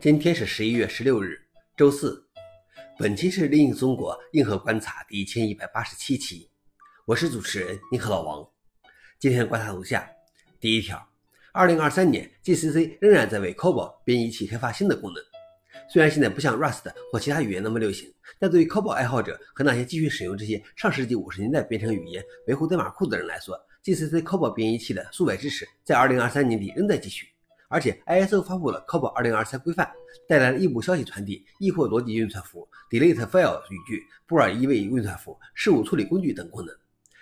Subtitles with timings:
[0.00, 1.40] 今天是十一月十六日，
[1.76, 2.24] 周四。
[3.00, 6.48] 本期是《另一中国硬核观察》第一千一百八十七期，
[7.04, 8.48] 我是主持人硬核老王。
[9.18, 10.08] 今天观察如下：
[10.60, 11.04] 第一条，
[11.52, 15.20] 二零二三年，GCC 仍然在为 COBOL 编译器开发新的功能。
[15.90, 18.08] 虽然现在不像 Rust 或其他语言那么流行，
[18.38, 27.26] 但对于 COBOL 爱好者和那些继续使用这些上世纪五十年代编程语言维护代码库的人来说，GCC COBOL 编译器的数百支持在二零二三年底仍在继续。
[27.68, 29.90] 而且，ISO 发布了 COBOL 2023规范，
[30.26, 36.74] 带来了异步消息传递、异或逻辑运算符、delete file 语句、布尔一位运算符、事务处理工具等功能。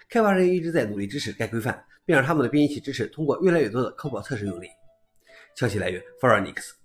[0.09, 4.69] 开发人员一直在努力支持该规范，并让他们的编译器支持通过越来越多的 COBOL 测试用例。
[5.57, 6.77] 消息来源 f o r e n i x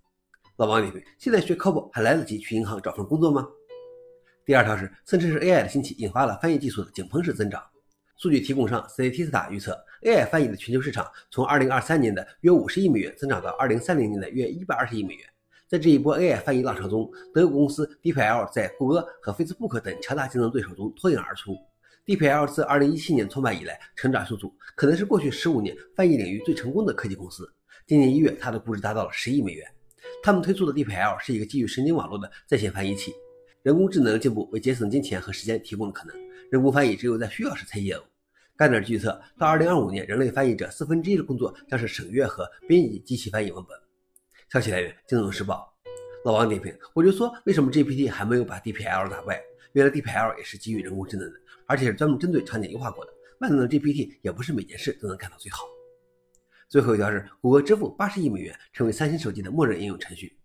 [0.57, 3.47] 老王你现在学 COBOL 还来得及去银行找份工作吗？
[4.43, 7.63] 第二条是，生成式 AI 的兴起引发了翻译技术的井喷式增长。
[8.21, 15.27] 数据提供商 Statista 预测，AI 翻译的全球市场从2023年的约50亿美元增长到2030年的约120亿美元。
[15.67, 21.57] 在这一波 AI 翻译浪潮中，德国公司 DPL 在谷歌和 Facebook 等强大竞争对手中脱颖而出。
[22.05, 27.51] DPL 自2017年创办以来，成长速度可能是过去15年翻译领域最成功的科技公司。
[27.87, 29.67] 今年一月，它的估值达到了10亿美元。
[30.21, 33.11] 他们推出的 DPL 是一个基于神经网络的在线翻译器。
[33.63, 36.15] 人工智能的进步为节省金钱和时间提供了可能。
[36.51, 38.03] 人工翻译只有在需要时才业务。
[38.61, 43.75] 盖特预测，到2025年，人类翻译者四分之一的工作将是审阅和编辑机器翻译文本。
[44.49, 45.73] 消息来源：《金融时报》。
[46.23, 49.41] 老王点评：我就说，为什么 GPT 还没有把 DPL 打败？
[49.73, 53.11] 原来 DPL 也是基于人工智能的，而且是专门针对场景优化过的。
[53.39, 55.63] 万能的 GPT 也不是每件事都能干到最好。
[56.69, 60.37] 最后一条是，谷歌支付八十亿美元，成为三星手机的默认应用程序。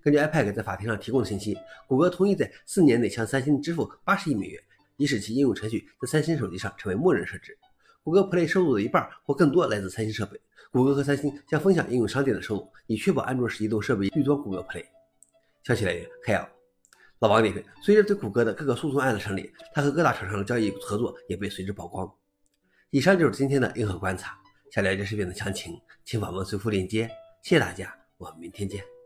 [0.00, 1.54] 根据 iPad 在法庭上提供的信息，
[1.86, 4.58] 谷歌同意在四年内向三星支付八十亿美元。
[4.98, 7.56] 以使其应用程序在三星手机上成为默认设置。
[8.02, 10.38] 谷歌 Play 收入的一半或更多来自三星设备。
[10.70, 14.84] 谷歌和三星将分享应用商店的收入，以确保安卓十移动设备预装谷歌 Play。
[15.62, 16.48] 消息来源 k l
[17.20, 22.10] 老王点评：随着对谷歌的各个诉讼案的审理，他和各大厂商的交易合作也被随之曝光。
[22.90, 24.38] 以上就是今天的硬核观察。
[24.70, 27.08] 想了解视频的详情，请访问随附链接。
[27.42, 28.97] 谢谢大家，我们明天见。